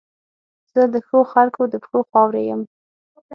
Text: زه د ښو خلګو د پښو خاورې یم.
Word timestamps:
زه 0.73 0.81
د 0.93 0.95
ښو 1.07 1.19
خلګو 1.31 1.63
د 1.69 1.73
پښو 1.83 1.99
خاورې 2.09 2.41
یم. 2.49 2.61